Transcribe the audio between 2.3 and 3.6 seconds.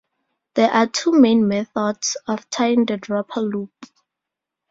tying the dropper